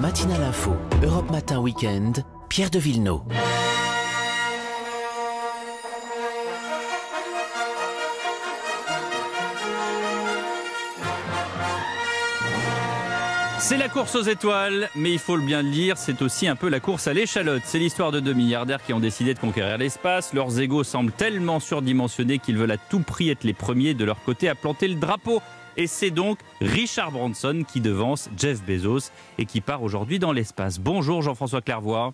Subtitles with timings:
[0.00, 3.63] Matinale info, Europe Matin Weekend, Pierre de Villeneuve.
[13.66, 16.54] C'est la course aux étoiles, mais il faut le bien le dire, c'est aussi un
[16.54, 17.62] peu la course à l'échalote.
[17.64, 20.34] C'est l'histoire de deux milliardaires qui ont décidé de conquérir l'espace.
[20.34, 24.22] Leurs égaux semblent tellement surdimensionnés qu'ils veulent à tout prix être les premiers de leur
[24.22, 25.40] côté à planter le drapeau.
[25.78, 30.78] Et c'est donc Richard Branson qui devance Jeff Bezos et qui part aujourd'hui dans l'espace.
[30.78, 32.12] Bonjour Jean-François Clairvoy.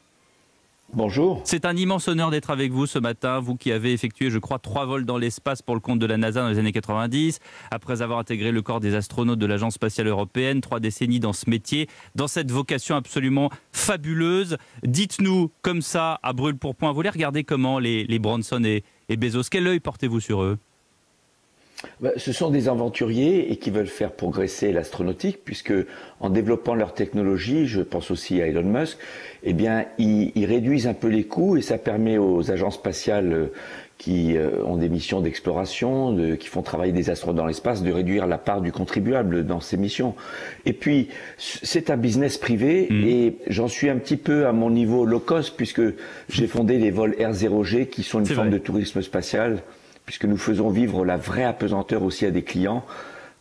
[0.93, 1.41] Bonjour.
[1.45, 4.59] C'est un immense honneur d'être avec vous ce matin, vous qui avez effectué, je crois,
[4.59, 7.39] trois vols dans l'espace pour le compte de la NASA dans les années 90,
[7.71, 11.49] après avoir intégré le corps des astronautes de l'Agence spatiale européenne, trois décennies dans ce
[11.49, 14.57] métier, dans cette vocation absolument fabuleuse.
[14.83, 18.83] Dites-nous, comme ça, à brûle pour point, vous les regardez comment, les, les Bronson et,
[19.09, 19.45] et Bezos?
[19.49, 20.59] Quel œil portez-vous sur eux?
[22.17, 25.73] Ce sont des aventuriers et qui veulent faire progresser l'astronautique, puisque
[26.21, 28.99] en développant leur technologie, je pense aussi à Elon Musk,
[29.43, 33.47] eh bien, ils, réduisent un peu les coûts et ça permet aux agences spatiales euh,
[33.97, 37.93] qui euh, ont des missions d'exploration, de, qui font travailler des astronautes dans l'espace, de
[37.93, 40.15] réduire la part du contribuable dans ces missions.
[40.65, 43.05] Et puis, c'est un business privé mmh.
[43.05, 45.83] et j'en suis un petit peu à mon niveau low cost puisque
[46.29, 49.63] j'ai fondé les vols R0G qui sont une forme de tourisme spatial
[50.11, 52.85] puisque nous faisons vivre la vraie apesanteur aussi à des clients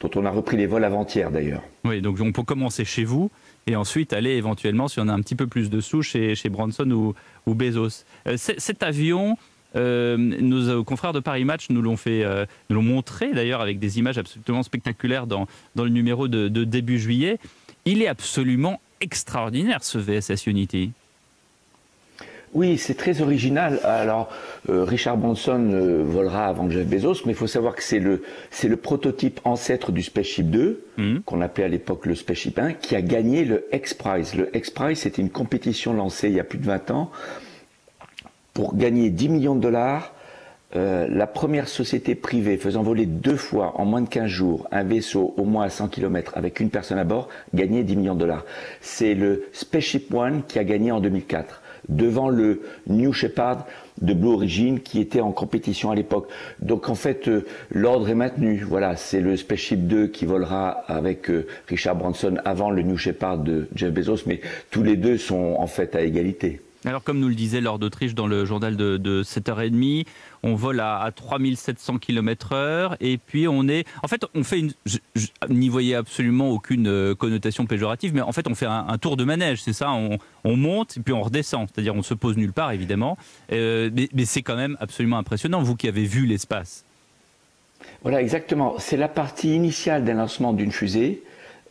[0.02, 1.64] dont on a repris les vols avant-hier d'ailleurs.
[1.84, 3.32] Oui, donc on peut commencer chez vous
[3.66, 6.50] et ensuite aller éventuellement, si on a un petit peu plus de sous, chez, chez
[6.50, 7.16] Branson ou,
[7.48, 8.06] ou Bezos.
[8.28, 9.36] Euh, cet avion,
[9.76, 14.62] euh, nos confrères de Paris Match nous l'ont euh, montré d'ailleurs avec des images absolument
[14.62, 17.40] spectaculaires dans, dans le numéro de début juillet.
[17.86, 20.92] Il est absolument extraordinaire ce VSS Unity.
[22.54, 23.80] Oui, c'est très original.
[23.84, 24.30] Alors,
[24.70, 28.24] euh, Richard Branson euh, volera avant Jeff Bezos, mais il faut savoir que c'est le,
[28.50, 31.22] c'est le prototype ancêtre du Spaceship 2, mhm.
[31.24, 34.34] qu'on appelait à l'époque le Spaceship 1, qui a gagné le X-Prize.
[34.36, 37.12] Le X-Prize, c'était une compétition lancée il y a plus de 20 ans
[38.54, 40.14] pour gagner 10 millions de dollars.
[40.76, 44.84] Euh, la première société privée faisant voler deux fois en moins de 15 jours un
[44.84, 48.20] vaisseau au moins à 100 km avec une personne à bord gagnait 10 millions de
[48.20, 48.46] dollars.
[48.80, 53.66] C'est le Spaceship One qui a gagné en 2004 devant le New Shepard
[54.02, 56.30] de Blue Origin qui était en compétition à l'époque.
[56.62, 58.64] Donc en fait, euh, l'ordre est maintenu.
[58.68, 63.40] Voilà, c'est le Spaceship 2 qui volera avec euh, Richard Branson avant le New Shepard
[63.40, 64.42] de Jeff Bezos, mais
[64.72, 66.62] tous les deux sont en fait à égalité.
[66.86, 70.06] Alors, comme nous le disait Lord d'Autriche dans le journal de, de 7h30,
[70.44, 73.86] on vole à, à 3700 km heure et puis on est...
[74.02, 74.72] En fait, on fait une...
[75.50, 79.26] N'y voyez absolument aucune euh, connotation péjorative, mais en fait, on fait un, tour de
[79.26, 81.68] manège, c'est ça on, monte et puis on redescend.
[81.68, 83.18] C'est-à-dire, on se pose nulle part, évidemment.
[83.52, 86.86] Euh, mais, c'est quand même absolument impressionnant, vous qui avez vu l'espace.
[88.04, 88.76] Voilà, exactement.
[88.78, 91.24] C'est la partie initiale d'un lancement d'une fusée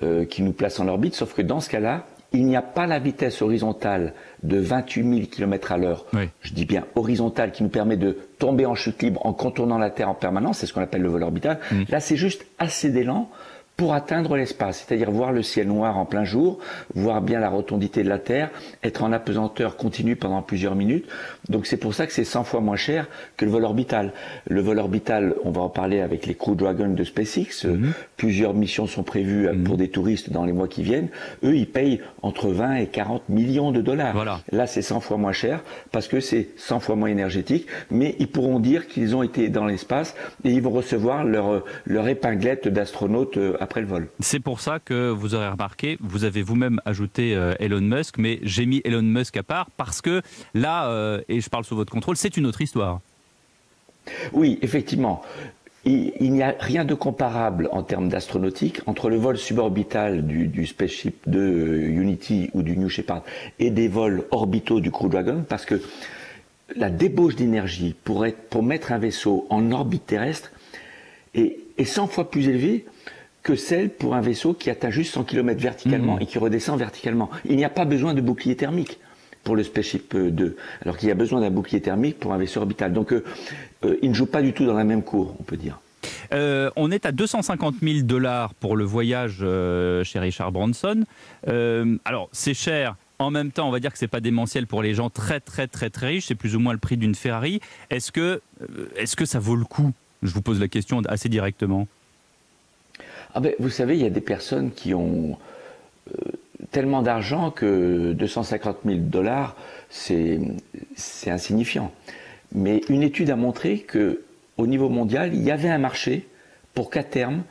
[0.03, 2.87] euh, qui nous place en orbite, sauf que dans ce cas-là, il n'y a pas
[2.87, 4.13] la vitesse horizontale
[4.43, 6.07] de 28 000 km à l'heure.
[6.41, 9.91] Je dis bien horizontale qui nous permet de tomber en chute libre en contournant la
[9.91, 10.59] Terre en permanence.
[10.59, 11.59] C'est ce qu'on appelle le vol orbital.
[11.73, 11.83] Mm.
[11.89, 13.31] Là, c'est juste assez d'élan
[13.79, 16.59] pour atteindre l'espace, c'est-à-dire voir le ciel noir en plein jour,
[16.97, 18.51] voir bien la rotondité de la Terre,
[18.83, 21.07] être en apesanteur continue pendant plusieurs minutes.
[21.49, 23.07] Donc c'est pour ça que c'est 100 fois moins cher
[23.37, 24.13] que le vol orbital.
[24.49, 27.67] Le vol orbital, on va en parler avec les Crew Dragon de SpaceX.
[27.67, 27.93] Mhm.
[28.17, 29.63] Plusieurs missions sont prévues mhm.
[29.63, 31.09] pour des touristes dans les mois qui viennent.
[31.45, 34.13] Eux, ils payent entre 20 et 40 millions de dollars.
[34.13, 34.41] Voilà.
[34.51, 35.63] Là, c'est 100 fois moins cher
[35.93, 39.67] parce que c'est 100 fois moins énergétique, mais ils pourront dire qu'ils ont été dans
[39.67, 44.09] l'espace et ils vont recevoir leur, leur épinglette d'astronaute euh, après le vol.
[44.21, 48.39] C'est pour ça que vous aurez remarqué, vous avez vous-même ajouté euh, Elon Musk, mais
[48.43, 50.23] j'ai mis Elon Musk à part parce que
[50.55, 53.01] là, euh, et je parle sous votre contrôle, c'est une autre histoire.
[54.33, 55.21] Oui, effectivement.
[55.85, 61.29] Il, n'y a rien de comparable en termes d'astronautique entre le vol suborbital du, Spaceship
[61.29, 63.23] de euh, Unity ou du New Shepard
[63.59, 65.81] et des vols orbitaux du Crew Dragon parce que
[66.75, 70.53] la débauche d'énergie pour, pour mettre un vaisseau en orbite terrestre
[71.35, 72.87] est, est 100 fois plus élevée
[73.43, 76.23] que celle pour un vaisseau qui atteint juste 100 km verticalement mmh.
[76.23, 77.31] et qui redescend verticalement.
[77.45, 78.99] Il n'y a pas besoin de bouclier thermique
[79.45, 82.61] pour le Spaceship 2, alors qu'il y a besoin d'un bouclier thermique pour un vaisseau
[82.61, 82.93] orbital.
[82.93, 83.25] Donc euh,
[83.85, 85.81] euh, il ne joue pas du tout dans la même cour, on peut dire.
[86.35, 89.39] Euh, on est à 250 000 dollars pour le voyage
[90.05, 91.05] chez Richard Branson.
[91.47, 92.97] alors c'est cher.
[93.21, 95.67] En même temps, on va dire que c'est pas démentiel pour les gens très très
[95.67, 96.27] très très riches.
[96.27, 97.61] C'est plus ou moins le prix d'une Ferrari.
[97.91, 98.41] Est-ce que,
[98.97, 99.93] est-ce que ça vaut le coup?
[100.23, 101.89] Je vous pose la question assez directement.
[103.35, 105.37] Ah ben, vous savez, il y a des personnes qui ont
[106.09, 106.31] euh,
[106.71, 109.57] tellement d'argent que 250 000 dollars,
[109.91, 110.41] c'est
[111.27, 111.93] insignifiant.
[112.53, 114.23] Mais une étude a montré que
[114.57, 116.27] au niveau mondial, il y avait un marché
[116.75, 117.43] pour qu'à terme,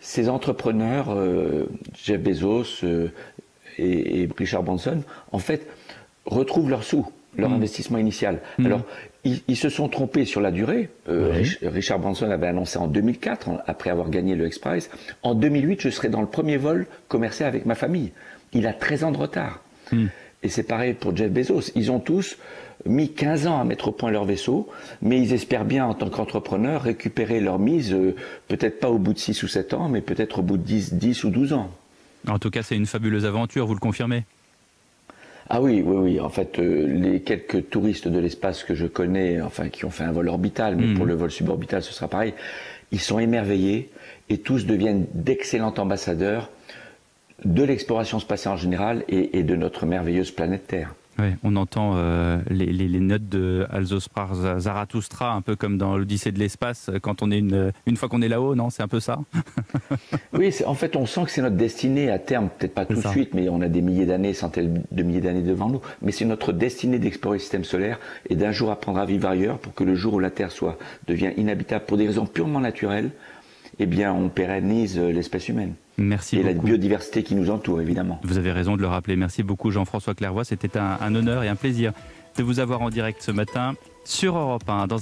[0.00, 3.08] ces entrepreneurs, euh, Jeff Bezos, euh,
[3.78, 5.66] et, Richard Branson, en fait,
[6.24, 7.06] retrouvent leurs sous,
[7.36, 7.54] leur mm.
[7.54, 8.40] investissement initial.
[8.58, 8.66] Mm.
[8.66, 8.82] Alors,
[9.48, 10.88] ils, se sont trompés sur la durée.
[11.08, 14.90] Euh, Richard Branson avait annoncé en 2004, après avoir gagné le X-Prize.
[15.22, 18.12] En 2008, je serai dans le premier vol commercial avec ma famille.
[18.52, 19.62] Il a 13 ans de retard.
[19.92, 20.06] Mm.
[20.42, 21.72] Et c'est pareil pour Jeff Bezos.
[21.74, 22.36] Ils ont tous
[22.84, 24.68] mis 15 ans à mettre au point leur vaisseau,
[25.02, 28.14] mais ils espèrent bien, en tant qu'entrepreneurs, récupérer leur mise, euh,
[28.48, 30.94] peut-être pas au bout de 6 ou 7 ans, mais peut-être au bout de 10,
[30.94, 31.70] 10 ou 12 ans.
[32.28, 34.24] En tout cas, c'est une fabuleuse aventure, vous le confirmez?
[35.48, 36.20] Ah oui, oui, oui.
[36.20, 40.04] En fait, euh, les quelques touristes de l'espace que je connais, enfin, qui ont fait
[40.04, 41.08] un vol orbital, mais pour hmm.
[41.08, 42.34] le vol suborbital, ce sera pareil,
[42.92, 43.90] ils sont émerveillés
[44.28, 46.50] et tous deviennent d'excellents ambassadeurs
[47.44, 50.94] de l'exploration spatiale en général et de notre merveilleuse planète Terre.
[51.18, 55.96] Ouais, on entend euh, les, les, les, notes de Alzosprar Zarathustra, un peu comme dans
[55.96, 58.88] l'Odyssée de l'espace, quand on est une, une fois qu'on est là-haut, non C'est un
[58.88, 59.18] peu ça?
[60.32, 63.08] Oui, en fait, on sent que c'est notre destinée à terme, peut-être pas tout de
[63.08, 66.24] suite, mais on a des milliers d'années, centaines de milliers d'années devant nous, mais c'est
[66.26, 67.98] notre destinée d'explorer le système solaire
[68.28, 70.76] et d'un jour apprendre à vivre ailleurs pour que le jour où la Terre soit
[71.06, 73.10] devient inhabitable pour des raisons purement naturelles,
[73.78, 75.74] eh bien, on pérennise l'espèce humaine.
[75.98, 78.20] Merci et la biodiversité qui nous entoure, évidemment.
[78.22, 79.16] Vous avez raison de le rappeler.
[79.16, 80.44] Merci beaucoup, Jean-François Clairvoy.
[80.44, 81.92] C'était un, honneur et un plaisir
[82.36, 83.74] de vous avoir en direct ce matin
[84.04, 84.86] sur Europe 1.
[84.86, 85.00] Dans un